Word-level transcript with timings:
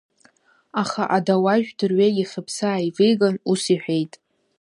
Аха 0.81 1.03
адауажә 1.15 1.71
дырҩагьых 1.77 2.31
иԥсы 2.39 2.63
ааивиган, 2.69 3.35
ус 3.51 3.63
иҳәеит… 3.73 4.13